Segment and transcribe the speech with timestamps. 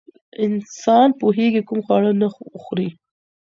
[0.45, 2.89] انسان پوهېږي کوم خواړه نه وخوري.